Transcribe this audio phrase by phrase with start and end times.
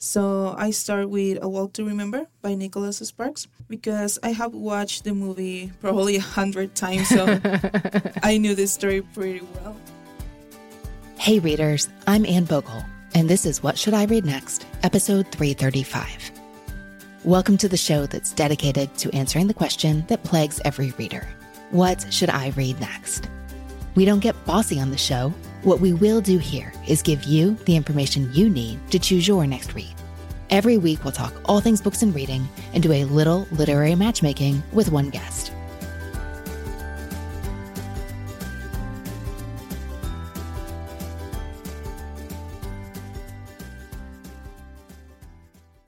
[0.00, 5.02] So I start with A Walk to Remember by Nicholas Sparks because I have watched
[5.02, 7.40] the movie probably a hundred times, so
[8.22, 9.76] I knew this story pretty well.
[11.18, 12.84] Hey readers, I'm Anne Bogel,
[13.14, 16.30] and this is What Should I Read Next, episode 335.
[17.24, 21.26] Welcome to the show that's dedicated to answering the question that plagues every reader
[21.70, 23.28] What should I read next?
[23.96, 25.34] We don't get bossy on the show.
[25.62, 29.44] What we will do here is give you the information you need to choose your
[29.46, 29.92] next read.
[30.50, 34.62] Every week, we'll talk all things books and reading and do a little literary matchmaking
[34.72, 35.52] with one guest.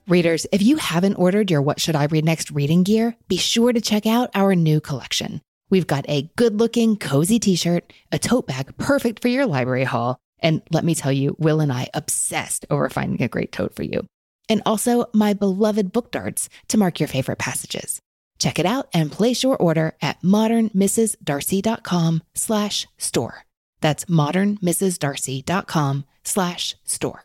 [0.09, 3.73] Readers, if you haven't ordered your What Should I Read Next reading gear, be sure
[3.73, 5.41] to check out our new collection.
[5.71, 9.85] We've got a good looking, cozy t shirt, a tote bag perfect for your library
[9.85, 10.19] haul.
[10.41, 13.85] And let me tell you, Will and I obsessed over finding a great tote for
[13.85, 14.07] you.
[14.49, 18.01] And also my beloved book darts to mark your favorite passages.
[18.39, 23.45] Check it out and place your order at modernmrsdarcy.com slash store.
[23.81, 27.25] That's modernmrsdarcy.com slash store.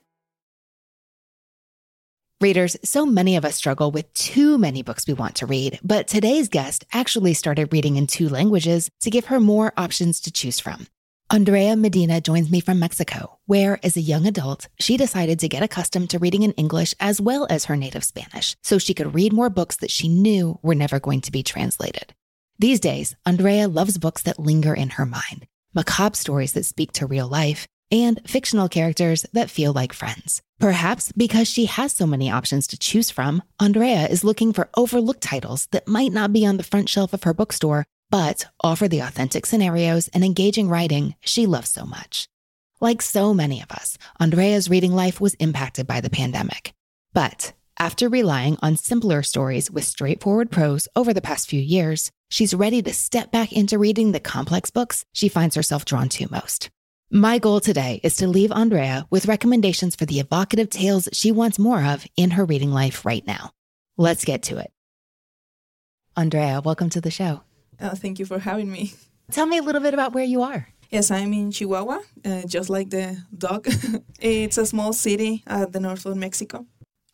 [2.41, 6.07] Readers, so many of us struggle with too many books we want to read, but
[6.07, 10.59] today's guest actually started reading in two languages to give her more options to choose
[10.59, 10.87] from.
[11.29, 15.61] Andrea Medina joins me from Mexico, where, as a young adult, she decided to get
[15.61, 19.31] accustomed to reading in English as well as her native Spanish so she could read
[19.31, 22.15] more books that she knew were never going to be translated.
[22.57, 27.05] These days, Andrea loves books that linger in her mind, macabre stories that speak to
[27.05, 30.41] real life, and fictional characters that feel like friends.
[30.59, 35.21] Perhaps because she has so many options to choose from, Andrea is looking for overlooked
[35.21, 38.99] titles that might not be on the front shelf of her bookstore, but offer the
[38.99, 42.27] authentic scenarios and engaging writing she loves so much.
[42.79, 46.73] Like so many of us, Andrea's reading life was impacted by the pandemic.
[47.13, 52.53] But after relying on simpler stories with straightforward prose over the past few years, she's
[52.53, 56.69] ready to step back into reading the complex books she finds herself drawn to most.
[57.13, 61.59] My goal today is to leave Andrea with recommendations for the evocative tales she wants
[61.59, 63.51] more of in her reading life right now.
[63.97, 64.71] Let's get to it.
[66.15, 67.41] Andrea, welcome to the show.
[67.77, 68.93] Uh, thank you for having me.
[69.29, 70.69] Tell me a little bit about where you are.
[70.89, 73.67] Yes, I'm in Chihuahua, uh, just like the dog.
[74.21, 76.65] it's a small city at the north of Mexico.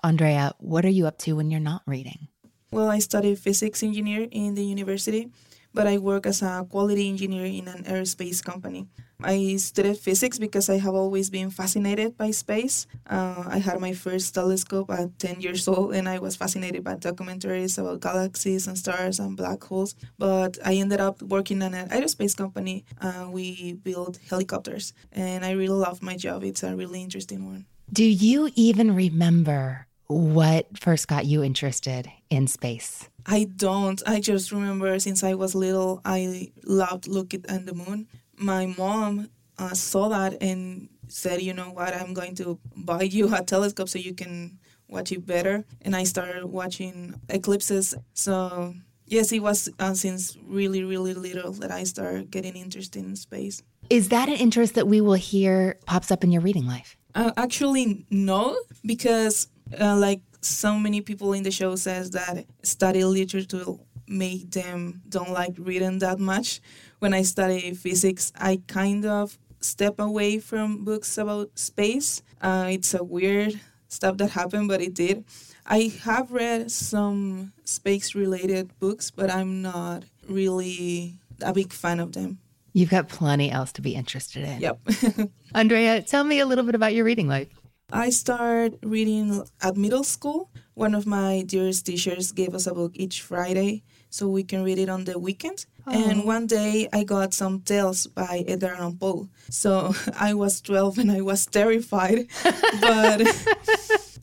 [0.04, 2.28] Andrea, what are you up to when you're not reading?
[2.72, 5.32] Well, I studied physics engineer in the university,
[5.74, 8.88] but I work as a quality engineer in an aerospace company.
[9.24, 12.86] I studied physics because I have always been fascinated by space.
[13.10, 16.96] Uh, I had my first telescope at 10 years old and I was fascinated by
[16.96, 19.96] documentaries about galaxies and stars and black holes.
[20.20, 22.86] But I ended up working in an aerospace company.
[23.02, 26.44] Uh, we build helicopters and I really love my job.
[26.44, 27.66] It's a really interesting one.
[27.92, 33.10] Do you even remember what first got you interested in space?
[33.26, 34.02] I don't.
[34.08, 38.08] I just remember since I was little, I loved looking at the moon
[38.38, 43.34] my mom uh, saw that and said, you know what, I'm going to buy you
[43.34, 45.66] a telescope so you can watch it better.
[45.82, 47.96] And I started watching eclipses.
[48.14, 48.76] So,
[49.06, 53.64] yes, it was uh, since really, really little that I started getting interested in space.
[53.90, 56.98] Is that an interest that we will hear pops up in your reading life?
[57.16, 59.48] Uh, actually, no, because
[59.80, 63.66] uh, like so many people in the show says that study literature
[64.08, 66.62] make them don't like reading that much.
[67.00, 72.22] When I study physics, I kind of step away from books about space.
[72.42, 75.26] Uh, it's a weird stuff that happened, but it did.
[75.66, 82.14] I have read some space related books, but I'm not really a big fan of
[82.14, 82.40] them.
[82.74, 84.62] You've got plenty else to be interested in.
[84.62, 84.80] Yep.
[85.54, 87.48] Andrea, tell me a little bit about your reading life.
[87.92, 90.50] I started reading at middle school.
[90.74, 94.78] One of my dearest teachers gave us a book each Friday so we can read
[94.78, 95.66] it on the weekend.
[95.86, 95.94] Oh.
[95.94, 99.30] And one day I got some tales by Edgar Allan Poe.
[99.50, 102.28] So I was 12 and I was terrified.
[102.82, 103.22] but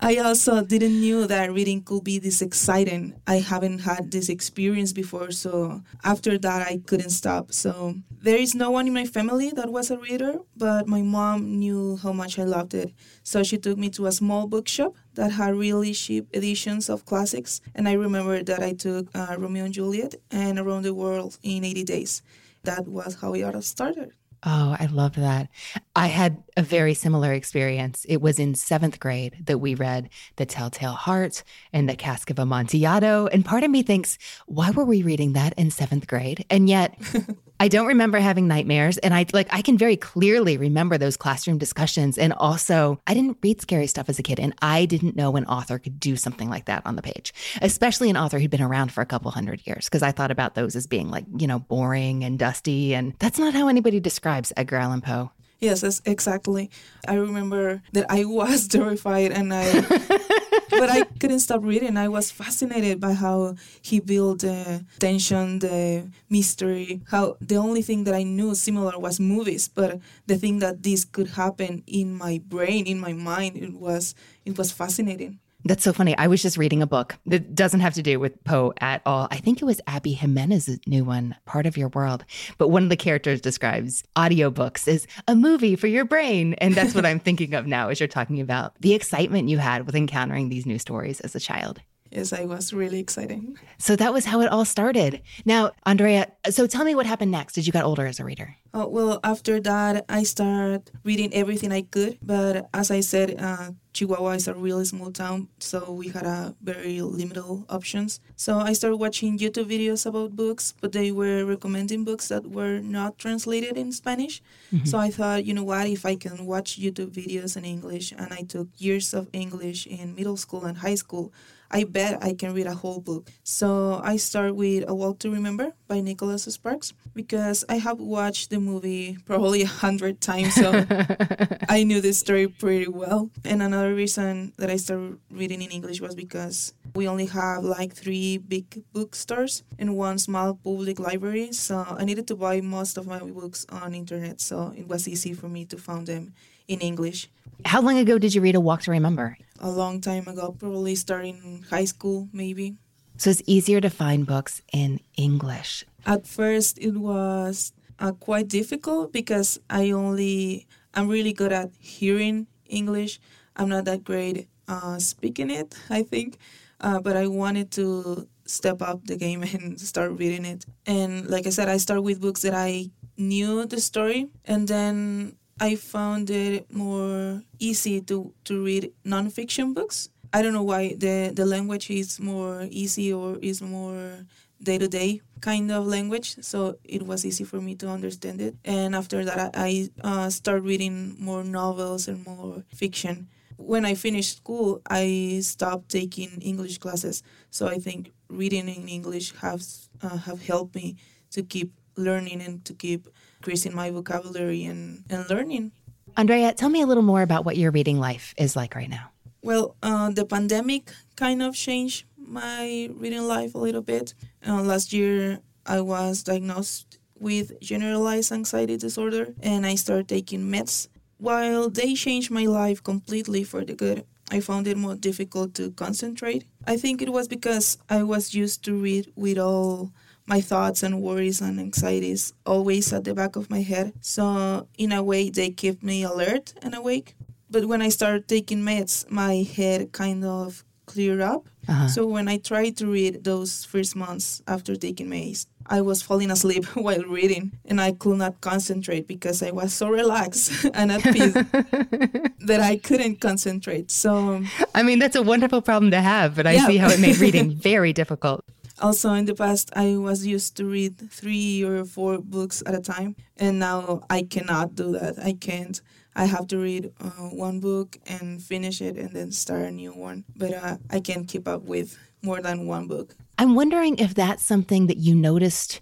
[0.00, 3.14] I also didn't knew that reading could be this exciting.
[3.26, 7.52] I haven't had this experience before, so after that I couldn't stop.
[7.52, 11.58] So there is no one in my family that was a reader, but my mom
[11.58, 12.92] knew how much I loved it.
[13.22, 17.60] So she took me to a small bookshop that had really cheap editions of classics,
[17.74, 21.64] and I remember that I took uh, Romeo and Juliet and Around the World in
[21.64, 22.22] 80 days.
[22.64, 24.12] That was how it all started.
[24.46, 25.48] Oh, I love that.
[25.96, 28.04] I had a very similar experience.
[28.08, 31.42] It was in seventh grade that we read The Telltale Heart
[31.72, 33.26] and The Cask of Amontillado.
[33.28, 36.44] And part of me thinks, why were we reading that in seventh grade?
[36.50, 36.98] And yet,
[37.60, 38.98] I don't remember having nightmares.
[38.98, 42.18] And I like, I can very clearly remember those classroom discussions.
[42.18, 44.40] And also, I didn't read scary stuff as a kid.
[44.40, 48.10] And I didn't know an author could do something like that on the page, especially
[48.10, 49.88] an author who'd been around for a couple hundred years.
[49.88, 52.94] Cause I thought about those as being like, you know, boring and dusty.
[52.94, 55.30] And that's not how anybody describes Edgar Allan Poe.
[55.60, 56.70] Yes, exactly.
[57.08, 59.64] I remember that I was terrified and I
[60.78, 61.96] but I couldn't stop reading.
[61.96, 67.02] I was fascinated by how he built the tension, the mystery.
[67.10, 71.04] How the only thing that I knew similar was movies, but the thing that this
[71.04, 75.38] could happen in my brain, in my mind, it was it was fascinating.
[75.66, 76.14] That's so funny.
[76.18, 79.28] I was just reading a book that doesn't have to do with Poe at all.
[79.30, 82.24] I think it was Abby Jimenez's new one, Part of Your World.
[82.58, 86.52] But one of the characters describes audiobooks as a movie for your brain.
[86.54, 89.86] And that's what I'm thinking of now as you're talking about the excitement you had
[89.86, 91.80] with encountering these new stories as a child.
[92.14, 93.42] Yes, I was really excited.
[93.78, 95.20] So that was how it all started.
[95.44, 98.56] Now, Andrea, so tell me what happened next as you got older as a reader.
[98.72, 102.18] Oh, well, after that, I started reading everything I could.
[102.22, 106.54] But as I said, uh, Chihuahua is a really small town, so we had a
[106.60, 108.18] very limited options.
[108.34, 112.80] So I started watching YouTube videos about books, but they were recommending books that were
[112.80, 114.42] not translated in Spanish.
[114.72, 114.86] Mm-hmm.
[114.86, 118.32] So I thought, you know what, if I can watch YouTube videos in English, and
[118.32, 121.32] I took years of English in middle school and high school,
[121.74, 123.28] I bet I can read a whole book.
[123.42, 128.50] So I start with A Walk to Remember by Nicholas Sparks because I have watched
[128.50, 130.70] the movie probably a hundred times, so
[131.68, 133.28] I knew the story pretty well.
[133.44, 137.92] And another reason that I started reading in English was because we only have like
[137.92, 143.08] three big bookstores and one small public library, so I needed to buy most of
[143.08, 146.34] my books on internet, so it was easy for me to find them
[146.68, 147.28] in English.
[147.64, 149.36] How long ago did you read A Walk to Remember?
[149.60, 152.76] A long time ago, probably starting high school, maybe.
[153.16, 155.84] So it's easier to find books in English.
[156.04, 162.48] At first, it was uh, quite difficult because I only, I'm really good at hearing
[162.66, 163.20] English.
[163.56, 166.38] I'm not that great uh, speaking it, I think.
[166.80, 170.66] Uh, but I wanted to step up the game and start reading it.
[170.86, 175.36] And like I said, I start with books that I knew the story, and then
[175.60, 180.08] I found it more easy to, to read nonfiction books.
[180.32, 184.26] I don't know why the, the language is more easy or is more
[184.62, 186.36] day to day kind of language.
[186.40, 188.56] So it was easy for me to understand it.
[188.64, 193.28] And after that, I uh, started reading more novels and more fiction.
[193.56, 197.22] When I finished school, I stopped taking English classes.
[197.50, 200.96] So I think reading in English has uh, have helped me
[201.30, 203.08] to keep learning and to keep
[203.44, 205.70] increasing my vocabulary and, and learning.
[206.16, 209.10] Andrea, tell me a little more about what your reading life is like right now.
[209.42, 214.14] Well, uh, the pandemic kind of changed my reading life a little bit.
[214.48, 220.88] Uh, last year, I was diagnosed with generalized anxiety disorder and I started taking meds.
[221.18, 225.70] While they changed my life completely for the good, I found it more difficult to
[225.72, 226.46] concentrate.
[226.66, 229.92] I think it was because I was used to read with all
[230.26, 233.92] my thoughts and worries and anxieties always at the back of my head.
[234.00, 237.14] So, in a way, they keep me alert and awake.
[237.50, 241.48] But when I started taking meds, my head kind of clear up.
[241.68, 241.88] Uh-huh.
[241.88, 246.30] So when I tried to read those first months after taking meds, I was falling
[246.30, 251.02] asleep while reading and I could not concentrate because I was so relaxed and at
[251.04, 251.32] peace
[252.44, 253.90] that I couldn't concentrate.
[253.90, 254.42] So
[254.74, 256.66] I mean, that's a wonderful problem to have, but I Yeah.
[256.66, 258.44] see how it made reading very difficult.
[258.84, 262.82] Also, in the past, I was used to read three or four books at a
[262.82, 265.18] time, and now I cannot do that.
[265.18, 265.80] I can't.
[266.14, 269.94] I have to read uh, one book and finish it, and then start a new
[269.94, 270.24] one.
[270.36, 273.16] But uh, I can't keep up with more than one book.
[273.38, 275.80] I'm wondering if that's something that you noticed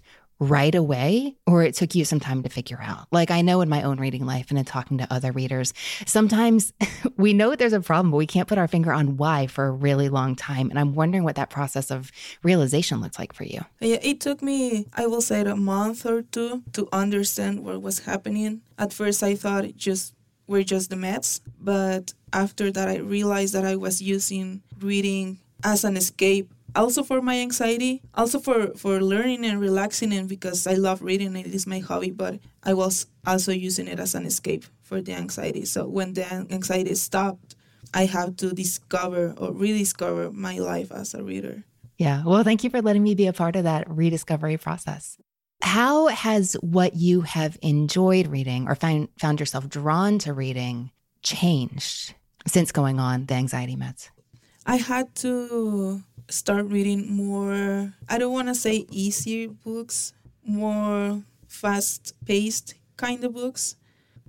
[0.49, 3.07] right away or it took you some time to figure out.
[3.11, 5.73] Like I know in my own reading life and in talking to other readers,
[6.05, 6.73] sometimes
[7.17, 9.71] we know there's a problem, but we can't put our finger on why for a
[9.71, 10.69] really long time.
[10.69, 12.11] And I'm wondering what that process of
[12.43, 13.61] realization looks like for you.
[13.79, 17.99] Yeah, it took me, I will say, a month or two to understand what was
[17.99, 18.61] happening.
[18.77, 20.13] At first, I thought it just
[20.47, 25.83] were just the meds, but after that, I realized that I was using reading as
[25.83, 26.53] an escape.
[26.75, 31.35] Also for my anxiety, also for, for learning and relaxing, and because I love reading,
[31.35, 32.09] it is my hobby.
[32.09, 35.65] But I was also using it as an escape for the anxiety.
[35.65, 37.55] So when the anxiety stopped,
[37.93, 41.63] I have to discover or rediscover my life as a reader.
[41.97, 42.23] Yeah.
[42.25, 45.17] Well, thank you for letting me be a part of that rediscovery process.
[45.61, 52.15] How has what you have enjoyed reading or found, found yourself drawn to reading changed
[52.47, 54.09] since going on the anxiety meds?
[54.65, 60.13] I had to start reading more, I don't want to say easier books,
[60.45, 63.75] more fast paced kind of books.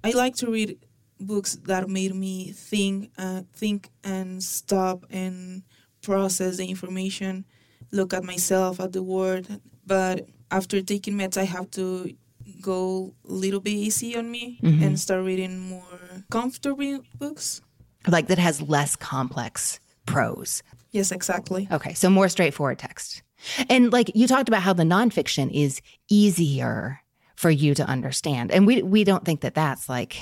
[0.03, 0.79] I like to read
[1.21, 5.63] books that made me think, uh, think and stop and
[6.03, 7.45] process the information,
[7.91, 9.47] look at myself, at the world.
[9.87, 12.15] But after taking meds, I have to
[12.61, 17.61] go a little bit easy on me and start reading more comfortable books.
[18.07, 20.63] Like that has less complex prose.
[20.95, 21.67] Yes, exactly.
[21.73, 21.93] Okay.
[21.93, 23.25] So more straightforward text.
[23.69, 27.01] And like you talked about how the nonfiction is easier
[27.35, 28.53] for you to understand.
[28.53, 30.17] And we, we don't think that that's like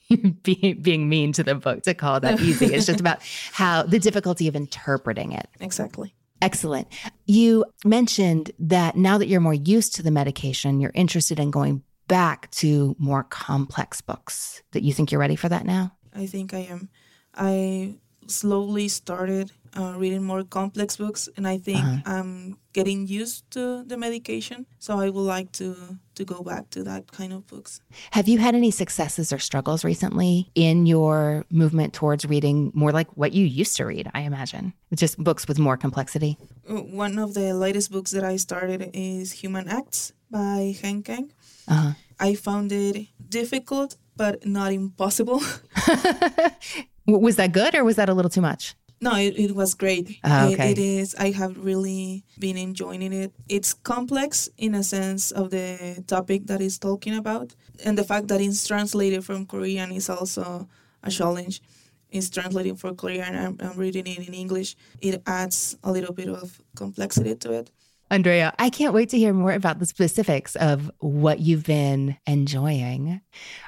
[0.42, 2.66] being, being mean to the book to call that easy.
[2.74, 3.20] It's just about
[3.52, 5.48] how the difficulty of interpreting it.
[5.60, 6.14] Exactly.
[6.42, 6.88] Excellent.
[7.24, 11.82] You mentioned that now that you're more used to the medication, you're interested in going
[12.06, 14.62] back to more complex books.
[14.72, 15.96] That you think you're ready for that now?
[16.14, 16.90] I think I am.
[17.34, 17.94] I
[18.30, 23.96] slowly started uh, reading more complex books, and I think I'm getting used to the
[23.96, 24.66] medication.
[24.78, 27.80] So I would like to to go back to that kind of books.
[28.10, 33.08] Have you had any successes or struggles recently in your movement towards reading more like
[33.16, 34.10] what you used to read?
[34.14, 36.36] I imagine just books with more complexity.
[36.66, 41.32] One of the latest books that I started is Human Acts by Han Kang.
[41.68, 41.92] Uh-huh.
[42.18, 45.40] I found it difficult, but not impossible.
[47.08, 48.74] Was that good or was that a little too much?
[49.00, 50.18] No, it, it was great.
[50.24, 50.72] Ah, It- okay.
[50.72, 51.14] it is.
[51.14, 53.32] I have really been enjoying it.
[53.48, 58.26] It's complex in a sense of the topic that it's talking about, and the fact
[58.28, 60.68] that it's translated from Korean is also
[61.02, 61.62] a challenge.
[62.10, 63.34] It's translating for Korean.
[63.36, 64.76] I'm, I'm reading it in English.
[65.00, 67.70] It adds a little bit of complexity to it.
[68.10, 73.20] Andrea, I can't wait to hear more about the specifics of what you've been enjoying.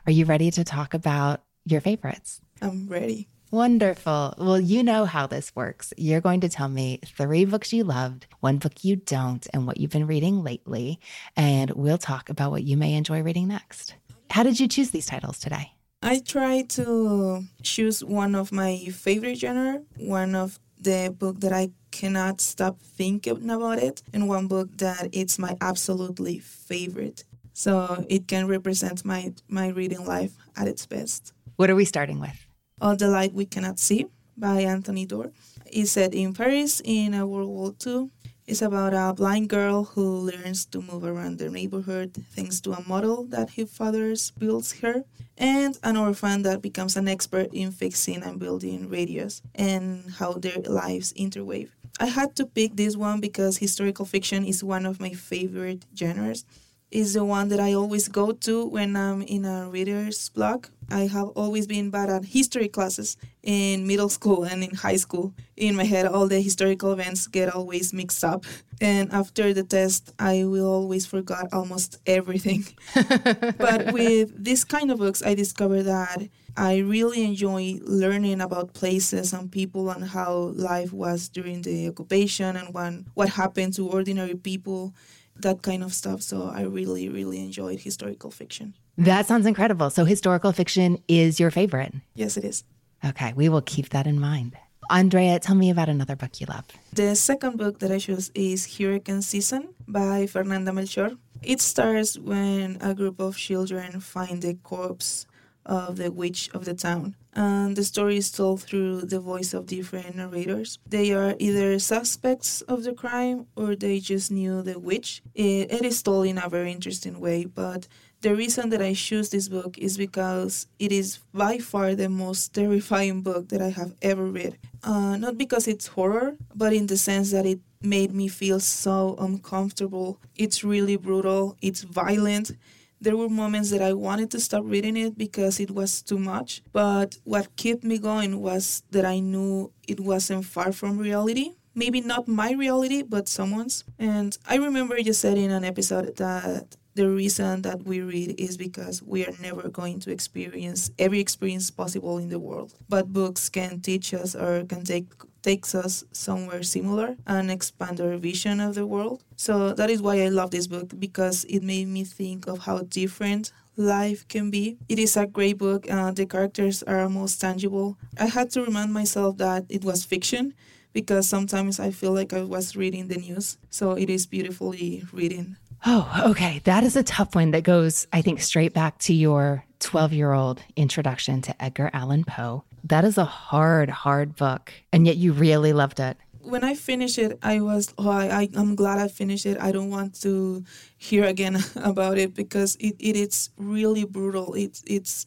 [0.07, 2.41] Are you ready to talk about your favorites?
[2.63, 3.29] I'm ready.
[3.53, 4.35] Wonderful.
[4.39, 5.93] Well, you know how this works.
[5.97, 9.79] You're going to tell me three books you loved, one book you don't, and what
[9.79, 11.01] you've been reading lately.
[11.37, 13.95] And we'll talk about what you may enjoy reading next.
[14.31, 15.73] How did you choose these titles today?
[16.01, 21.71] I try to choose one of my favorite genre, one of the book that I
[21.91, 27.25] cannot stop thinking about it, and one book that it's my absolutely favorite.
[27.53, 31.33] So it can represent my my reading life at its best.
[31.57, 32.47] What are we starting with?
[32.81, 34.07] All the Light We Cannot See
[34.37, 35.31] by Anthony Doerr.
[35.67, 38.11] It's set in Paris in World War II.
[38.47, 42.83] It's about a blind girl who learns to move around the neighborhood thanks to a
[42.89, 45.05] model that her father builds her,
[45.39, 50.59] and an orphan that becomes an expert in fixing and building radios and how their
[50.67, 51.71] lives interweave.
[52.01, 56.45] I had to pick this one because historical fiction is one of my favorite genres
[56.91, 60.71] It's the one that I always go to when I'm in a reader's block.
[60.91, 65.35] I have always been bad at history classes in middle school and in high school.
[65.57, 68.45] In my head, all the historical events get always mixed up.
[68.81, 72.65] And after the test, I will always forget almost everything.
[72.95, 79.33] but with this kind of books, I discovered that I really enjoy learning about places
[79.33, 84.35] and people and how life was during the occupation and when, what happened to ordinary
[84.35, 84.95] people
[85.37, 86.23] that kind of stuff.
[86.23, 88.75] So I really, really enjoyed historical fiction.
[88.99, 89.91] That sounds incredible.
[89.91, 91.95] So, historical fiction is your favorite.
[92.15, 92.65] Yes, it is.
[93.05, 94.57] Okay, we will keep that in mind.
[94.91, 96.65] Andrea, tell me about another book you love.
[96.93, 101.17] The second book that I chose is Hurricane Season by Fernanda Melchor.
[101.43, 105.27] It starts when a group of children find the corpse
[105.65, 107.15] of the witch of the town.
[107.33, 110.81] And the story is told through the voice of different narrators.
[110.85, 115.23] They are either suspects of the crime or they just knew the witch.
[115.35, 117.87] it, it is told in a very interesting way, but
[118.21, 122.53] the reason that I choose this book is because it is by far the most
[122.55, 124.59] terrifying book that I have ever read.
[124.85, 129.17] Uh, not because it's horror, but in the sense that it made me feel so
[129.19, 130.19] uncomfortable.
[130.37, 132.53] It's really brutal, it's violent.
[133.01, 136.63] There were moments that I wanted to stop reading it because it was too much,
[136.73, 142.01] but what kept me going was that I knew it wasn't far from reality maybe
[142.01, 143.85] not my reality, but someone's.
[143.99, 148.57] And I remember you said in an episode that the reason that we read is
[148.57, 152.75] because we are never going to experience every experience possible in the world.
[152.89, 155.07] But books can teach us or can take
[155.43, 159.23] takes us somewhere similar and expand our vision of the world.
[159.37, 162.81] So that is why I love this book because it made me think of how
[162.81, 164.77] different life can be.
[164.89, 165.91] It is a great book.
[165.91, 167.97] Uh, the characters are most tangible.
[168.19, 170.53] I had to remind myself that it was fiction
[170.93, 173.59] because sometimes I feel like I was reading the news.
[173.71, 175.57] So it is beautifully written.
[175.87, 176.61] Oh, okay.
[176.65, 180.33] That is a tough one that goes, I think, straight back to your 12 year
[180.33, 182.65] old introduction to Edgar Allan Poe.
[182.85, 184.73] That is a hard, hard book.
[184.93, 186.17] And yet you really loved it.
[186.43, 189.59] When I finished it, I was, oh, I, I'm glad I finished it.
[189.61, 190.65] I don't want to
[190.97, 194.55] hear again about it because it, it is really brutal.
[194.55, 195.27] It's, it's,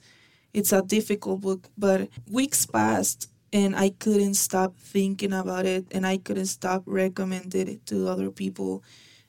[0.54, 6.06] it's a difficult book, but weeks passed and I couldn't stop thinking about it and
[6.06, 8.84] I couldn't stop recommending it to other people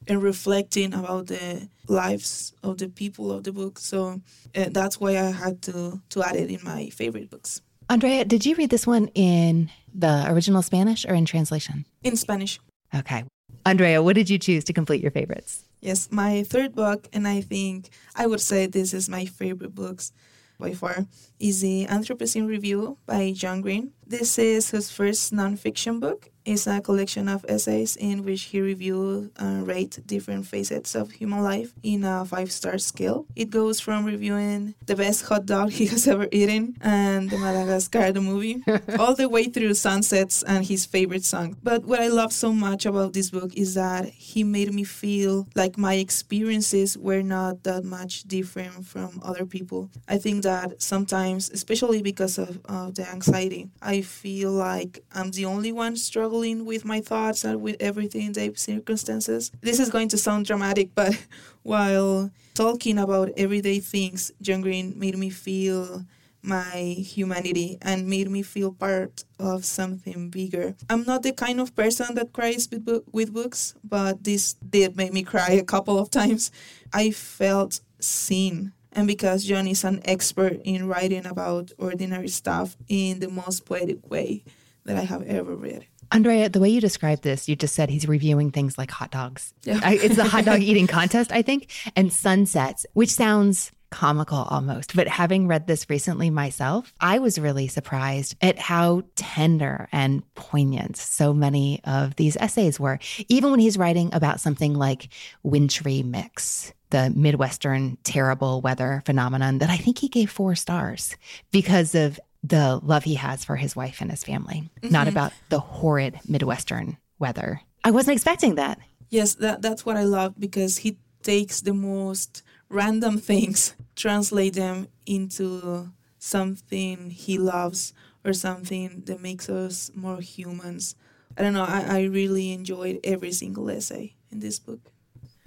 [0.08, 3.78] and reflecting about the lives of the people of the book.
[3.78, 4.20] So
[4.56, 7.60] uh, that's why I had to to add it in my favorite books.
[7.90, 11.84] Andrea, did you read this one in the original Spanish or in translation?
[12.02, 12.58] In Spanish.
[12.94, 13.24] Okay.
[13.66, 15.64] Andrea, what did you choose to complete your favorites?
[15.80, 20.12] Yes, my third book, and I think I would say this is my favorite books
[20.58, 21.06] by far,
[21.38, 23.92] is the Anthropocene Review by John Green.
[24.06, 29.30] This is his first nonfiction book, It's a collection of essays in which he reviews
[29.38, 33.24] and rates different facets of human life in a five star scale.
[33.34, 38.12] It goes from reviewing the best hot dog he has ever eaten and the Madagascar
[38.12, 38.62] the movie,
[38.98, 41.56] all the way through sunsets and his favorite song.
[41.62, 45.48] But what I love so much about this book is that he made me feel
[45.54, 49.88] like my experiences were not that much different from other people.
[50.06, 55.44] I think that sometimes, especially because of, of the anxiety, I feel like I'm the
[55.44, 59.50] only one struggling with my thoughts and with everything, in the circumstances.
[59.60, 61.14] This is going to sound dramatic, but
[61.62, 66.04] while talking about everyday things, John Green made me feel
[66.44, 70.74] my humanity and made me feel part of something bigger.
[70.90, 75.12] I'm not the kind of person that cries with, with books, but this did make
[75.12, 76.50] me cry a couple of times.
[76.92, 78.72] I felt seen.
[78.94, 84.08] And because John is an expert in writing about ordinary stuff in the most poetic
[84.08, 84.44] way
[84.84, 85.86] that I have ever read.
[86.12, 89.52] Andrea, the way you described this, you just said he's reviewing things like hot dogs.
[89.64, 89.80] Yeah.
[89.82, 94.96] I, it's the hot dog eating contest, I think, and sunsets, which sounds comical almost.
[94.96, 100.96] But having read this recently myself, I was really surprised at how tender and poignant
[100.96, 102.98] so many of these essays were.
[103.28, 105.08] Even when he's writing about something like
[105.42, 111.16] wintry mix, the Midwestern terrible weather phenomenon that I think he gave four stars
[111.50, 114.92] because of the love he has for his wife and his family, mm-hmm.
[114.92, 117.60] not about the horrid Midwestern weather.
[117.82, 118.78] I wasn't expecting that.
[119.08, 124.88] Yes, that, that's what I love because he takes the most random things, translate them
[125.06, 127.92] into something he loves
[128.24, 130.96] or something that makes us more humans.
[131.36, 134.90] I don't know, I, I really enjoyed every single essay in this book.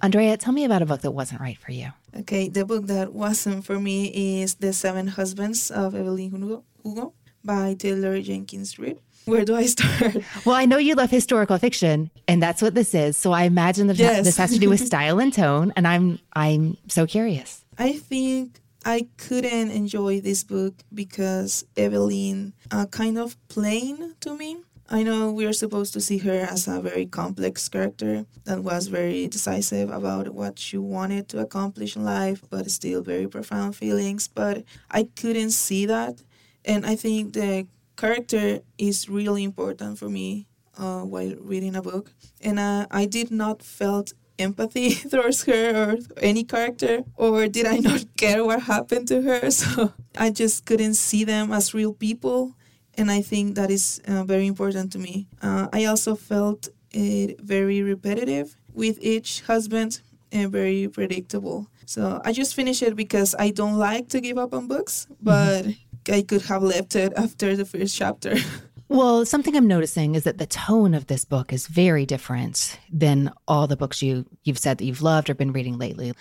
[0.00, 1.88] Andrea, tell me about a book that wasn't right for you.
[2.16, 6.62] Okay, the book that wasn't for me is The Seven Husbands of Evelyn Hugo.
[6.84, 9.00] Hugo by Taylor Jenkins Reid.
[9.28, 10.16] Where do I start?
[10.44, 13.16] Well, I know you love historical fiction, and that's what this is.
[13.16, 14.24] So I imagine that yes.
[14.24, 17.64] this has to do with style and tone, and I'm I'm so curious.
[17.78, 24.58] I think I couldn't enjoy this book because Evelyn uh, kind of plain to me.
[24.90, 28.86] I know we are supposed to see her as a very complex character that was
[28.86, 34.28] very decisive about what she wanted to accomplish in life, but still very profound feelings.
[34.28, 36.22] But I couldn't see that
[36.68, 37.66] and I think the
[37.98, 40.46] character is really important for me
[40.78, 42.12] uh, while reading a book.
[42.40, 47.78] And uh, I did not felt empathy towards her or any character, or did I
[47.78, 49.50] not care what happened to her?
[49.50, 52.54] So I just couldn't see them as real people.
[52.98, 55.28] and I think that is uh, very important to me.
[55.40, 60.00] Uh, I also felt it very repetitive with each husband
[60.32, 61.68] and very predictable.
[61.86, 65.62] So I just finished it because I don't like to give up on books, but
[65.62, 65.87] mm-hmm.
[66.08, 68.36] I could have left it after the first chapter.
[68.90, 73.30] Well, something I'm noticing is that the tone of this book is very different than
[73.46, 76.14] all the books you you've said that you've loved or been reading lately.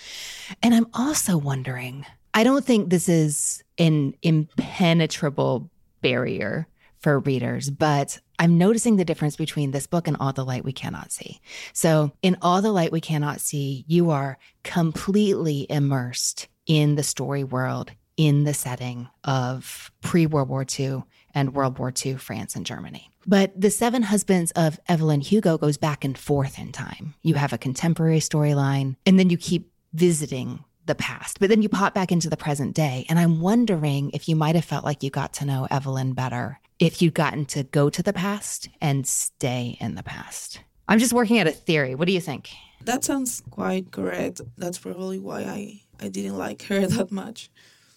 [0.62, 5.70] And I'm also wondering, I don't think this is an impenetrable
[6.02, 6.68] barrier
[7.00, 10.74] for readers, but I'm noticing the difference between this book and All the Light We
[10.74, 11.40] Cannot See.
[11.72, 17.46] So, in All the Light We Cannot See, you are completely immersed in the story
[17.46, 21.04] world in the setting of pre World War II
[21.34, 23.10] and World War II France and Germany.
[23.26, 27.14] But The Seven Husbands of Evelyn Hugo goes back and forth in time.
[27.22, 31.70] You have a contemporary storyline, and then you keep visiting the past, but then you
[31.70, 33.06] pop back into the present day.
[33.10, 36.60] And I'm wondering if you might have felt like you got to know Evelyn better
[36.80, 40.62] if you'd gotten to go to the past and stay in the past.
[40.88, 41.96] I'm just working out a theory.
[41.96, 42.50] What do you think?
[42.82, 44.42] That sounds quite correct.
[44.58, 47.50] That's probably why I, I didn't like her that much.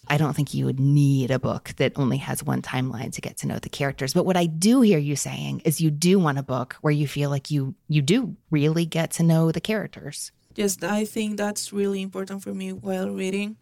[0.07, 3.37] I don't think you would need a book that only has one timeline to get
[3.37, 4.13] to know the characters.
[4.13, 7.07] But what I do hear you saying is you do want a book where you
[7.07, 10.31] feel like you you do really get to know the characters.
[10.55, 13.57] Yes, I think that's really important for me while reading.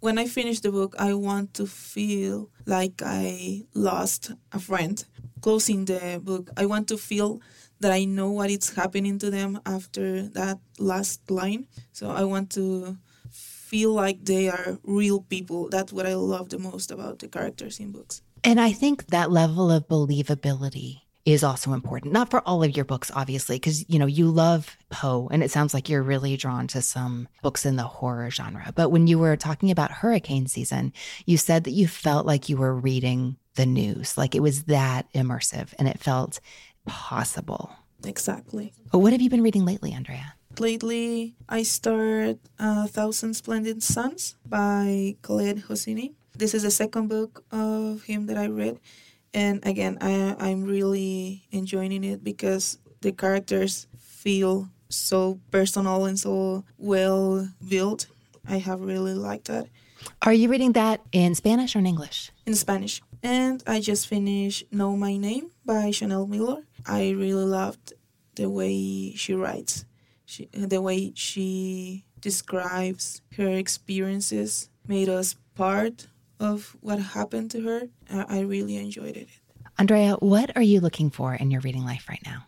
[0.00, 5.02] When I finish the book, I want to feel like I lost a friend.
[5.40, 7.40] Closing the book, I want to feel
[7.80, 11.66] that I know what is happening to them after that last line.
[11.92, 12.98] So I want to
[13.74, 15.68] feel like they are real people.
[15.68, 18.22] That's what I love the most about the characters in books.
[18.44, 22.12] And I think that level of believability is also important.
[22.12, 25.50] Not for all of your books, obviously, because you know you love Poe, and it
[25.50, 28.72] sounds like you're really drawn to some books in the horror genre.
[28.76, 30.92] But when you were talking about hurricane season,
[31.26, 35.12] you said that you felt like you were reading the news, like it was that
[35.14, 36.38] immersive, and it felt
[36.86, 37.72] possible.
[38.04, 38.72] Exactly.
[38.92, 40.34] But what have you been reading lately, Andrea?
[40.60, 46.12] Lately I started uh, Thousand Splendid Suns by Khaled Hosseini.
[46.36, 48.78] This is the second book of him that I read.
[49.32, 56.64] And again, I, I'm really enjoying it because the characters feel so personal and so
[56.78, 58.06] well built.
[58.48, 59.66] I have really liked that.
[60.22, 62.30] Are you reading that in Spanish or in English?
[62.46, 63.02] In Spanish.
[63.22, 66.64] And I just finished Know My Name by Chanel Miller.
[66.86, 67.94] I really loved
[68.34, 69.84] the way she writes
[70.34, 76.08] she, the way she describes her experiences made us part
[76.40, 77.88] of what happened to her.
[78.10, 79.28] I, I really enjoyed it.
[79.78, 82.46] Andrea, what are you looking for in your reading life right now?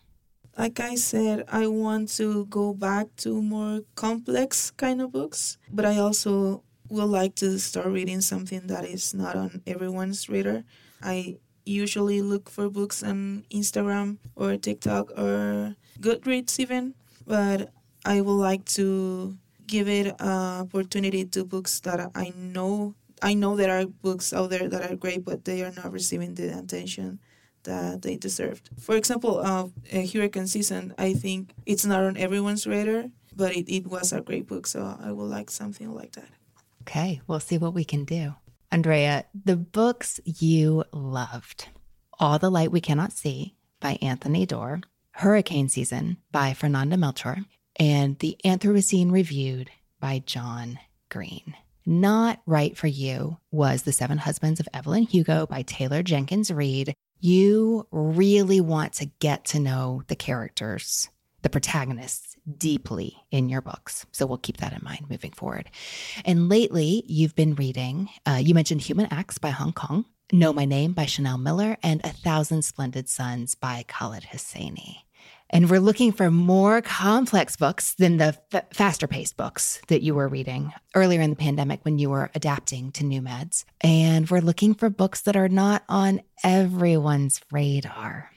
[0.58, 5.84] Like I said, I want to go back to more complex kind of books, but
[5.84, 10.64] I also would like to start reading something that is not on everyone's radar.
[11.02, 16.94] I usually look for books on Instagram or TikTok or Goodreads even
[17.26, 17.72] but
[18.06, 23.56] I would like to give it an opportunity to books that I know I know
[23.56, 27.18] there are books out there that are great, but they are not receiving the attention
[27.64, 28.70] that they deserved.
[28.78, 33.86] For example, uh, Hurricane Season, I think it's not on everyone's radar, but it, it
[33.86, 36.28] was a great book, so I would like something like that.
[36.82, 38.34] Okay, we'll see what we can do.
[38.70, 41.68] Andrea, the books you loved
[42.20, 47.46] All the Light We Cannot See by Anthony Doerr, Hurricane Season by Fernanda Melchor,
[47.78, 51.54] and The Anthropocene Reviewed by John Green.
[51.84, 56.94] Not Right for You was The Seven Husbands of Evelyn Hugo by Taylor Jenkins Reid.
[57.20, 61.08] You really want to get to know the characters,
[61.42, 64.06] the protagonists, deeply in your books.
[64.12, 65.70] So we'll keep that in mind moving forward.
[66.24, 70.64] And lately, you've been reading, uh, you mentioned Human Acts by Han Kang, Know My
[70.64, 75.05] Name by Chanel Miller, and A Thousand Splendid Suns by Khaled Hosseini.
[75.50, 80.14] And we're looking for more complex books than the f- faster paced books that you
[80.14, 83.64] were reading earlier in the pandemic when you were adapting to new meds.
[83.80, 88.30] And we're looking for books that are not on everyone's radar.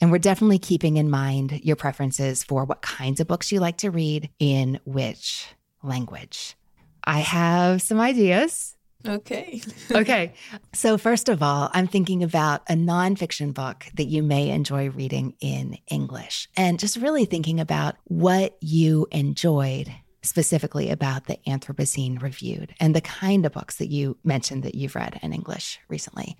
[0.00, 3.78] And we're definitely keeping in mind your preferences for what kinds of books you like
[3.78, 5.46] to read in which
[5.82, 6.56] language.
[7.04, 9.62] I have some ideas Okay.
[9.92, 10.32] okay.
[10.74, 15.34] So, first of all, I'm thinking about a nonfiction book that you may enjoy reading
[15.40, 22.74] in English and just really thinking about what you enjoyed specifically about the Anthropocene Reviewed
[22.80, 26.36] and the kind of books that you mentioned that you've read in English recently.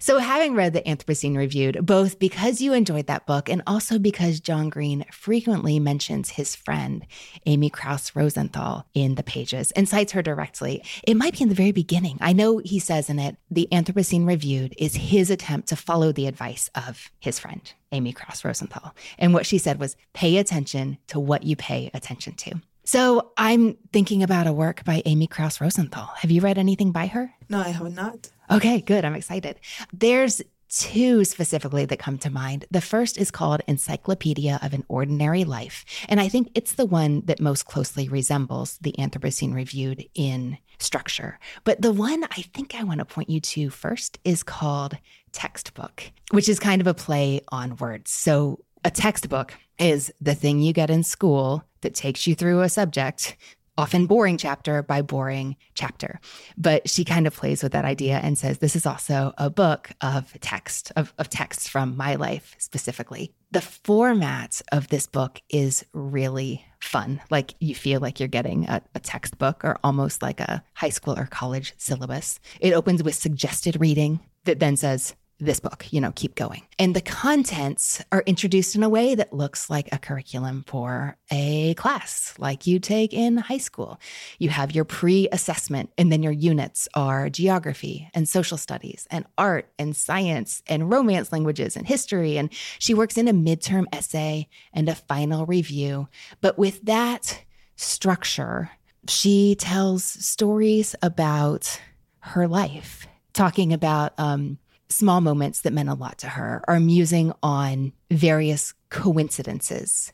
[0.00, 4.40] So, having read the Anthropocene Reviewed, both because you enjoyed that book and also because
[4.40, 7.06] John Green frequently mentions his friend,
[7.46, 11.54] Amy Krouse Rosenthal, in the pages and cites her directly, it might be in the
[11.54, 12.18] very beginning.
[12.20, 16.26] I know he says in it, the Anthropocene Reviewed is his attempt to follow the
[16.26, 18.94] advice of his friend, Amy Krouse Rosenthal.
[19.18, 22.60] And what she said was pay attention to what you pay attention to.
[22.84, 26.06] So I'm thinking about a work by Amy Krouse Rosenthal.
[26.16, 27.32] Have you read anything by her?
[27.48, 28.30] No, I have not.
[28.50, 29.04] Okay, good.
[29.04, 29.60] I'm excited.
[29.92, 32.64] There's two specifically that come to mind.
[32.70, 35.84] The first is called Encyclopedia of an Ordinary Life.
[36.08, 41.38] And I think it's the one that most closely resembles the Anthropocene Reviewed in structure.
[41.64, 44.96] But the one I think I want to point you to first is called
[45.32, 48.10] Textbook, which is kind of a play on words.
[48.10, 52.68] So a textbook is the thing you get in school that takes you through a
[52.68, 53.36] subject
[53.80, 56.20] often boring chapter by boring chapter.
[56.58, 59.90] But she kind of plays with that idea and says this is also a book
[60.02, 63.32] of text, of, of texts from my life specifically.
[63.52, 67.22] The format of this book is really fun.
[67.30, 71.18] Like you feel like you're getting a, a, textbook or almost like a high school
[71.18, 72.38] or college syllabus.
[72.60, 76.62] It opens with suggested reading that then says, this book, you know, keep going.
[76.78, 81.74] And the contents are introduced in a way that looks like a curriculum for a
[81.74, 83.98] class like you take in high school.
[84.38, 89.24] You have your pre assessment, and then your units are geography and social studies and
[89.38, 92.36] art and science and romance languages and history.
[92.36, 96.08] And she works in a midterm essay and a final review.
[96.40, 97.44] But with that
[97.76, 98.70] structure,
[99.08, 101.80] she tells stories about
[102.20, 104.58] her life, talking about, um,
[104.90, 110.12] small moments that meant a lot to her are musing on various coincidences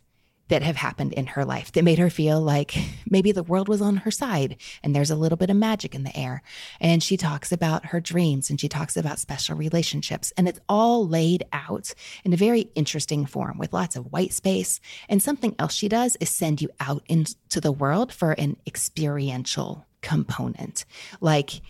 [0.49, 2.77] that have happened in her life that made her feel like
[3.11, 6.05] maybe the world was on her side and there's a little bit of magic in
[6.05, 6.43] the air.
[6.81, 10.33] And she talks about her dreams and she talks about special relationships.
[10.37, 11.93] And it's all laid out
[12.25, 14.81] in a very interesting form with lots of white space.
[15.09, 19.85] And something else she does is send you out into the world for an experiential
[20.01, 20.85] component.
[21.21, 21.61] Like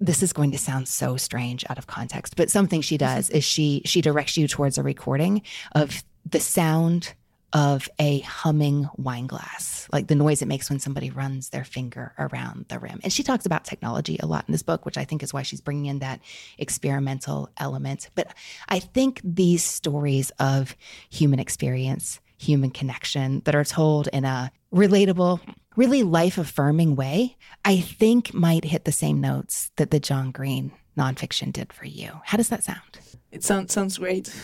[0.00, 3.14] this is going to sound so strange out of context, but something she mm-hmm.
[3.14, 7.14] does is she she directs you towards a recording of the sound
[7.52, 12.12] of a humming wine glass, like the noise it makes when somebody runs their finger
[12.18, 13.00] around the rim.
[13.02, 15.42] And she talks about technology a lot in this book, which I think is why
[15.42, 16.20] she's bringing in that
[16.58, 18.10] experimental element.
[18.14, 18.34] But
[18.68, 20.76] I think these stories of
[21.08, 25.40] human experience, human connection that are told in a relatable,
[25.76, 30.72] really life affirming way, I think might hit the same notes that the John Green
[30.96, 32.20] nonfiction did for you.
[32.24, 32.98] How does that sound?
[33.30, 34.34] It sounds sounds great.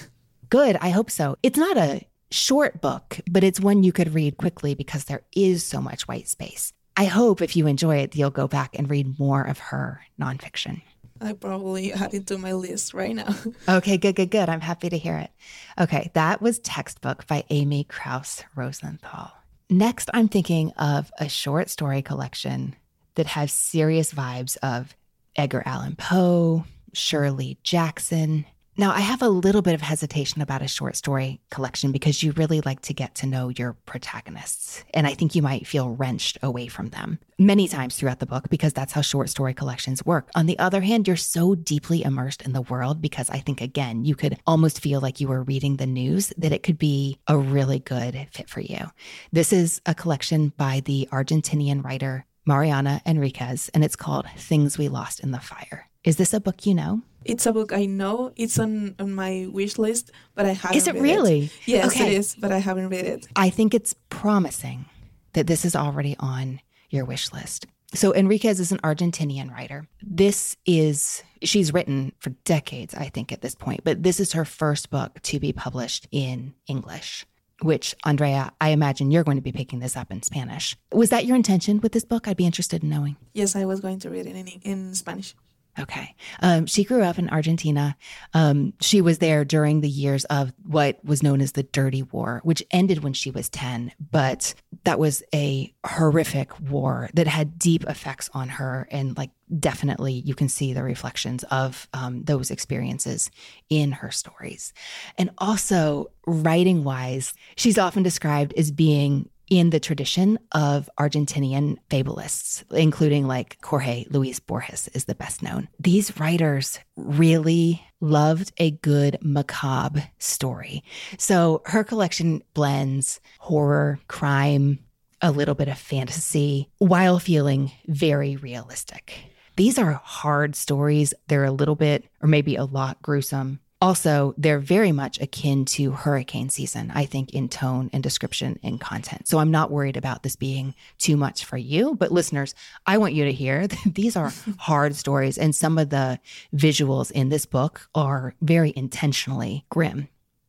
[0.48, 0.76] Good.
[0.80, 1.36] I hope so.
[1.42, 5.64] It's not a short book, but it's one you could read quickly because there is
[5.64, 6.72] so much white space.
[6.96, 10.82] I hope if you enjoy it, you'll go back and read more of her nonfiction.
[11.22, 13.34] I probably add it to my list right now.
[13.68, 14.48] okay, good, good, good.
[14.48, 15.30] I'm happy to hear it.
[15.78, 19.32] Okay, that was Textbook by Amy Krouse Rosenthal.
[19.72, 22.76] Next, I'm thinking of a short story collection
[23.14, 24.94] that has serious vibes of
[25.34, 30.68] Edgar Allan Poe, Shirley Jackson, now, I have a little bit of hesitation about a
[30.68, 34.82] short story collection because you really like to get to know your protagonists.
[34.94, 38.48] And I think you might feel wrenched away from them many times throughout the book
[38.48, 40.30] because that's how short story collections work.
[40.34, 44.06] On the other hand, you're so deeply immersed in the world because I think, again,
[44.06, 47.36] you could almost feel like you were reading the news that it could be a
[47.36, 48.86] really good fit for you.
[49.32, 54.88] This is a collection by the Argentinian writer Mariana Enriquez, and it's called Things We
[54.88, 55.88] Lost in the Fire.
[56.04, 57.02] Is this a book you know?
[57.24, 58.32] It's a book I know.
[58.36, 60.76] It's on, on my wish list, but I haven't.
[60.76, 61.44] Is it really?
[61.44, 61.52] It.
[61.66, 62.08] Yes, okay.
[62.08, 63.28] it is, but I haven't read it.
[63.36, 64.86] I think it's promising
[65.34, 66.60] that this is already on
[66.90, 67.66] your wish list.
[67.94, 69.86] So Enriquez is an Argentinian writer.
[70.02, 74.44] This is she's written for decades, I think, at this point, but this is her
[74.44, 77.26] first book to be published in English.
[77.60, 80.76] Which, Andrea, I imagine you're going to be picking this up in Spanish.
[80.90, 82.26] Was that your intention with this book?
[82.26, 83.16] I'd be interested in knowing.
[83.34, 85.36] Yes, I was going to read it in, in Spanish.
[85.78, 86.14] Okay.
[86.40, 87.96] Um, she grew up in Argentina.
[88.34, 92.42] Um, she was there during the years of what was known as the Dirty War,
[92.44, 93.92] which ended when she was 10.
[94.10, 94.54] But
[94.84, 98.86] that was a horrific war that had deep effects on her.
[98.90, 103.30] And, like, definitely you can see the reflections of um, those experiences
[103.70, 104.74] in her stories.
[105.16, 112.64] And also, writing wise, she's often described as being in the tradition of Argentinian fabulists,
[112.72, 115.68] including like Jorge Luis Borges is the best known.
[115.78, 120.82] These writers really loved a good macabre story.
[121.18, 124.78] So her collection blends horror, crime,
[125.20, 129.32] a little bit of fantasy while feeling very realistic.
[129.56, 131.12] These are hard stories.
[131.28, 133.60] They're a little bit, or maybe a lot gruesome.
[133.82, 138.80] Also, they're very much akin to hurricane season, I think, in tone and description and
[138.80, 139.26] content.
[139.26, 141.96] So I'm not worried about this being too much for you.
[141.96, 142.54] But listeners,
[142.86, 146.20] I want you to hear that these are hard stories, and some of the
[146.54, 150.06] visuals in this book are very intentionally grim.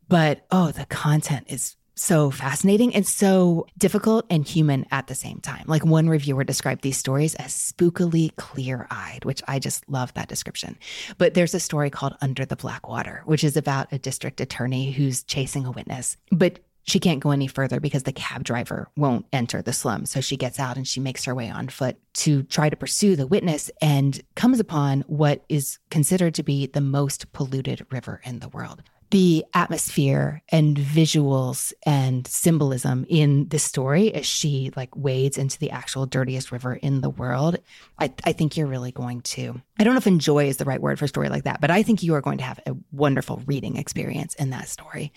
[0.07, 5.39] But oh, the content is so fascinating and so difficult and human at the same
[5.39, 5.63] time.
[5.67, 10.27] Like one reviewer described these stories as spookily clear eyed, which I just love that
[10.27, 10.77] description.
[11.17, 14.91] But there's a story called Under the Black Water, which is about a district attorney
[14.91, 16.17] who's chasing a witness.
[16.31, 20.05] But she can't go any further because the cab driver won't enter the slum.
[20.05, 23.15] So she gets out and she makes her way on foot to try to pursue
[23.15, 28.39] the witness and comes upon what is considered to be the most polluted river in
[28.39, 35.37] the world the atmosphere and visuals and symbolism in this story as she like wades
[35.37, 37.59] into the actual dirtiest river in the world
[37.99, 40.81] I, I think you're really going to i don't know if enjoy is the right
[40.81, 42.75] word for a story like that but i think you are going to have a
[42.91, 45.13] wonderful reading experience in that story.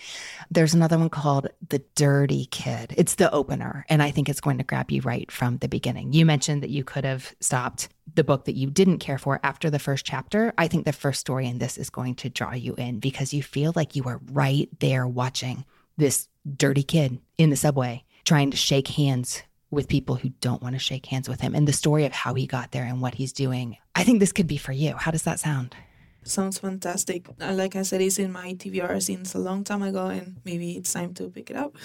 [0.51, 2.93] There's another one called the dirty kid.
[2.99, 6.13] It's the opener and i think it's going to grab you right from the beginning.
[6.13, 9.71] You mentioned that you could have stopped the book that you didn't care for after
[9.71, 12.75] the first chapter, I think the first story in this is going to draw you
[12.75, 15.65] in because you feel like you are right there watching
[15.97, 20.75] this dirty kid in the subway trying to shake hands with people who don't want
[20.75, 23.15] to shake hands with him and the story of how he got there and what
[23.15, 23.77] he's doing.
[23.95, 24.95] I think this could be for you.
[24.97, 25.75] How does that sound?
[26.23, 27.27] Sounds fantastic.
[27.41, 30.73] Uh, like I said, it's in my TBR since a long time ago, and maybe
[30.77, 31.77] it's time to pick it up.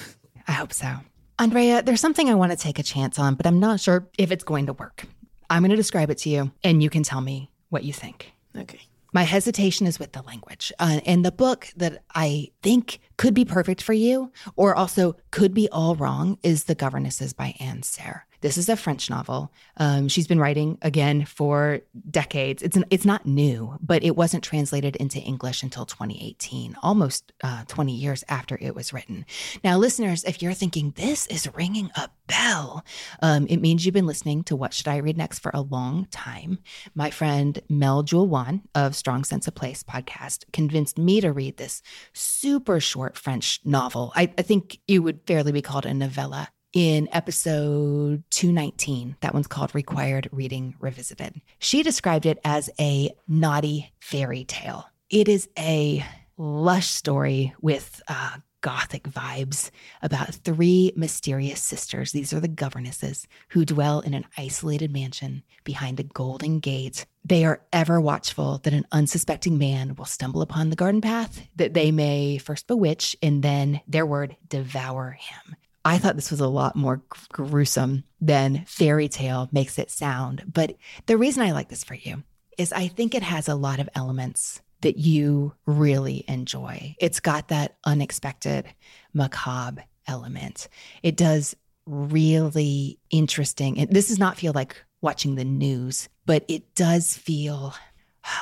[0.47, 0.95] I hope so.
[1.37, 4.31] Andrea, there's something I want to take a chance on, but I'm not sure if
[4.31, 5.05] it's going to work.
[5.51, 8.31] I'm going to describe it to you, and you can tell me what you think.
[8.57, 8.79] Okay.
[9.11, 10.71] My hesitation is with the language.
[10.79, 15.53] Uh, and the book that I think could be perfect for you, or also could
[15.53, 18.25] be all wrong, is The Governesses by Anne Serre.
[18.41, 19.51] This is a French novel.
[19.77, 22.63] Um, she's been writing again for decades.
[22.63, 27.63] It's an, it's not new, but it wasn't translated into English until 2018, almost uh,
[27.67, 29.25] 20 years after it was written.
[29.63, 32.83] Now, listeners, if you're thinking this is ringing a bell,
[33.21, 36.07] um, it means you've been listening to What Should I Read Next for a long
[36.09, 36.57] time.
[36.95, 41.83] My friend Mel Joulwan of Strong Sense of Place podcast convinced me to read this
[42.13, 44.11] super short French novel.
[44.15, 49.17] I, I think it would fairly be called a novella in episode 219.
[49.21, 51.41] That one's called Required Reading Revisited.
[51.59, 54.85] She described it as a naughty fairy tale.
[55.09, 56.05] It is a
[56.37, 62.11] lush story with uh, gothic vibes about three mysterious sisters.
[62.11, 67.05] These are the governesses who dwell in an isolated mansion behind a golden gate.
[67.25, 71.73] They are ever watchful that an unsuspecting man will stumble upon the garden path that
[71.73, 75.55] they may first bewitch and then, their word, devour him.
[75.83, 80.43] I thought this was a lot more gruesome than fairy tale makes it sound.
[80.51, 80.75] But
[81.07, 82.23] the reason I like this for you
[82.57, 86.95] is I think it has a lot of elements that you really enjoy.
[86.99, 88.67] It's got that unexpected
[89.13, 90.67] macabre element.
[91.03, 93.79] It does really interesting.
[93.79, 97.73] And this does not feel like watching the news, but it does feel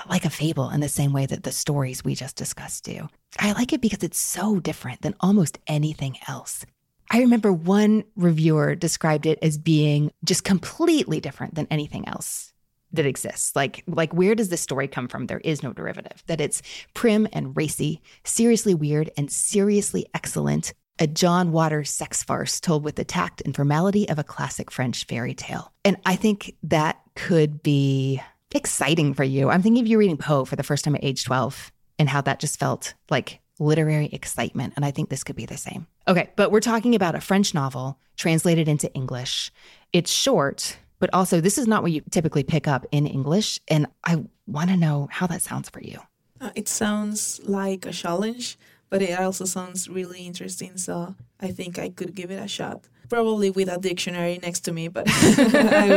[0.10, 3.08] like a fable in the same way that the stories we just discussed do.
[3.38, 6.66] I like it because it's so different than almost anything else.
[7.12, 12.54] I remember one reviewer described it as being just completely different than anything else
[12.92, 13.56] that exists.
[13.56, 15.28] Like, like where does this story come from?
[15.28, 16.24] There is no derivative.
[16.28, 16.62] That it's
[16.94, 20.74] prim and racy, seriously weird and seriously excellent.
[21.00, 25.06] A John Waters sex farce told with the tact and formality of a classic French
[25.06, 25.72] fairy tale.
[25.86, 28.22] And I think that could be
[28.54, 29.50] exciting for you.
[29.50, 32.22] I'm thinking of you reading Poe for the first time at age 12 and how
[32.22, 34.74] that just felt like literary excitement.
[34.76, 35.88] And I think this could be the same.
[36.10, 39.52] Okay, but we're talking about a French novel translated into English.
[39.94, 43.60] It's short, but also this is not what you typically pick up in English.
[43.68, 46.00] And I want to know how that sounds for you.
[46.42, 48.58] Uh, it sounds like a challenge,
[48.90, 50.78] but it also sounds really interesting.
[50.78, 52.86] So I think I could give it a shot.
[53.08, 55.90] Probably with a dictionary next to me, but I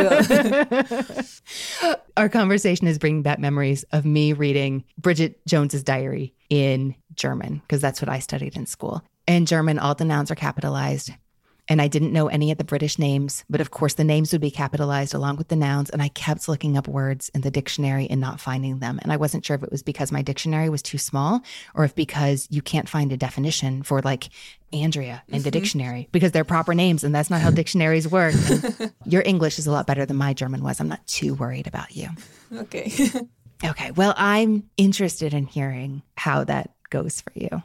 [1.80, 1.94] will.
[2.18, 7.80] Our conversation is bringing back memories of me reading Bridget Jones's diary in German, because
[7.80, 9.02] that's what I studied in school.
[9.26, 11.10] In German, all the nouns are capitalized.
[11.68, 14.40] And I didn't know any of the British names, but of course the names would
[14.40, 15.90] be capitalized along with the nouns.
[15.90, 18.98] And I kept looking up words in the dictionary and not finding them.
[19.00, 21.40] And I wasn't sure if it was because my dictionary was too small
[21.74, 24.28] or if because you can't find a definition for like
[24.72, 25.50] Andrea in the mm-hmm.
[25.50, 28.34] dictionary because they're proper names and that's not how dictionaries work.
[29.06, 30.80] your English is a lot better than my German was.
[30.80, 32.08] I'm not too worried about you.
[32.54, 32.92] Okay.
[33.64, 33.92] okay.
[33.92, 37.62] Well, I'm interested in hearing how that goes for you.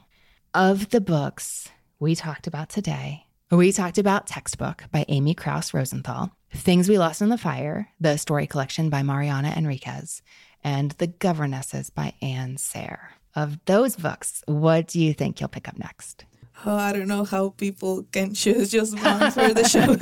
[0.54, 1.70] Of the books
[2.00, 7.22] we talked about today, We talked about Textbook by Amy Krouse Rosenthal, Things We Lost
[7.22, 10.22] in the Fire, the story collection by Mariana Enriquez,
[10.64, 13.12] and The Governesses by Anne Serre.
[13.36, 16.26] Of those books, what do you think you'll pick up next?
[16.66, 19.96] Oh, I don't know how people can choose just one for the show.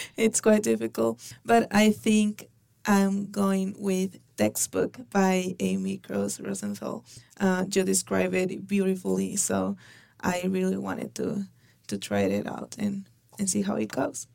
[0.16, 1.20] it's quite difficult.
[1.44, 2.48] But I think
[2.86, 7.04] I'm going with Textbook by Amy Krouse Rosenthal.
[7.38, 9.76] Uh, you describe it beautifully, so
[10.20, 11.44] I really wanted to
[11.88, 13.06] to try it out and,
[13.38, 14.26] and see how it goes.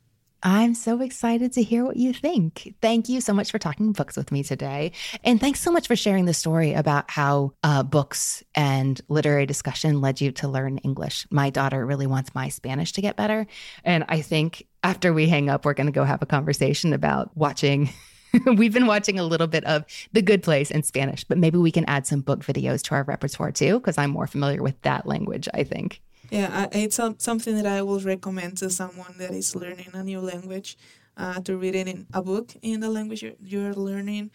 [0.46, 2.74] I'm so excited to hear what you think.
[2.82, 4.92] Thank you so much for talking books with me today.
[5.24, 10.02] And thanks so much for sharing the story about how uh, books and literary discussion
[10.02, 11.26] led you to learn English.
[11.30, 13.46] My daughter really wants my Spanish to get better.
[13.84, 17.34] And I think after we hang up, we're going to go have a conversation about
[17.34, 17.88] watching.
[18.56, 21.70] We've been watching a little bit of The Good Place in Spanish, but maybe we
[21.70, 25.06] can add some book videos to our repertoire too, because I'm more familiar with that
[25.06, 26.00] language, I think.
[26.30, 30.76] Yeah, it's something that I will recommend to someone that is learning a new language.
[31.16, 34.32] Uh, to read it in a book in the language you're, you're learning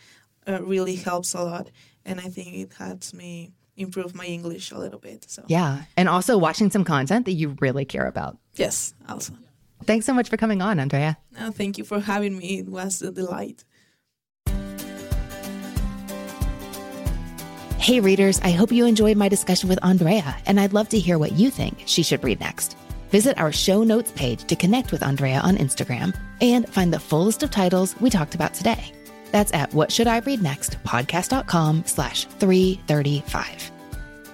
[0.48, 1.70] uh, really helps a lot,
[2.06, 5.30] and I think it helps me improve my English a little bit.
[5.30, 8.38] So yeah, and also watching some content that you really care about.
[8.56, 9.34] Yes, also.
[9.84, 11.18] Thanks so much for coming on, Andrea.
[11.38, 12.60] No, thank you for having me.
[12.60, 13.64] It was a delight.
[17.80, 21.18] Hey, readers, I hope you enjoyed my discussion with Andrea, and I'd love to hear
[21.18, 22.76] what you think she should read next.
[23.10, 27.24] Visit our show notes page to connect with Andrea on Instagram and find the full
[27.24, 28.92] list of titles we talked about today.
[29.32, 33.72] That's at what should I read next podcast.com slash 335.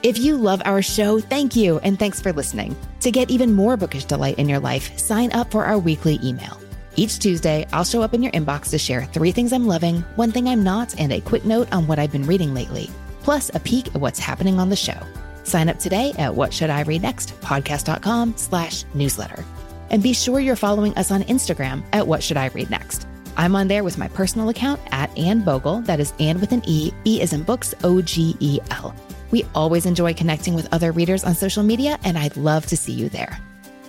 [0.01, 2.75] If you love our show, thank you and thanks for listening.
[3.01, 6.59] To get even more bookish delight in your life, sign up for our weekly email.
[6.95, 10.31] Each Tuesday, I'll show up in your inbox to share three things I'm loving, one
[10.31, 12.89] thing I'm not, and a quick note on what I've been reading lately
[13.25, 14.99] plus a peek at what's happening on the show.
[15.43, 19.43] Sign up today at what should I read next podcast.com slash newsletter.
[19.89, 23.07] And be sure you're following us on Instagram at what should I read next.
[23.35, 25.81] I'm on there with my personal account at Anne Bogel.
[25.85, 26.91] That is Anne with an E.
[27.03, 28.95] E is in books, O G E L.
[29.31, 32.93] We always enjoy connecting with other readers on social media, and I'd love to see
[32.93, 33.37] you there.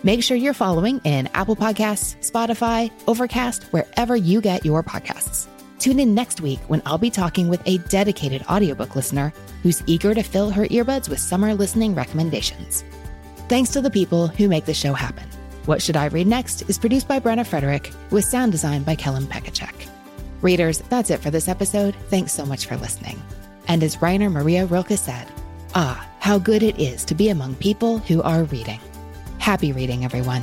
[0.03, 5.47] Make sure you're following in Apple Podcasts, Spotify, Overcast, wherever you get your podcasts.
[5.79, 10.15] Tune in next week when I'll be talking with a dedicated audiobook listener who's eager
[10.15, 12.85] to fill her earbuds with summer listening recommendations.
[13.49, 15.29] Thanks to the people who make the show happen.
[15.67, 19.27] What Should I Read Next is produced by Brenna Frederick with sound design by Kellen
[19.27, 19.89] Pekacek.
[20.43, 21.95] Readers, that's it for this episode.
[22.09, 23.21] Thanks so much for listening.
[23.69, 25.27] And as Rainer Maria Rilke said,
[25.75, 28.81] ah, how good it is to be among people who are reading.
[29.39, 30.43] Happy reading, everyone.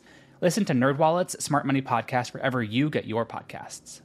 [0.41, 4.01] Listen to NerdWallet's Smart Money Podcast wherever you get your podcasts.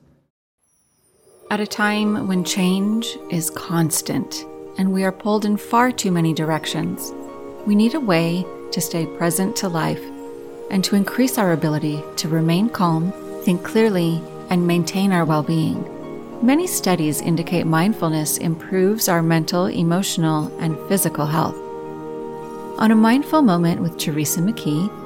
[1.50, 4.44] At a time when change is constant
[4.76, 7.10] and we are pulled in far too many directions,
[7.66, 10.02] we need a way to stay present to life
[10.70, 13.12] and to increase our ability to remain calm,
[13.42, 14.20] think clearly,
[14.50, 15.82] and maintain our well being.
[16.44, 21.56] Many studies indicate mindfulness improves our mental, emotional, and physical health.
[22.78, 25.05] On a mindful moment with Teresa McKee,